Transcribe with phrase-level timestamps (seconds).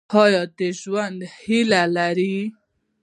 [0.21, 2.37] ایا د ژوند هیله لرئ؟